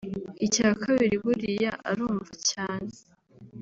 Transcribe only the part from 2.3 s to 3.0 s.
cyane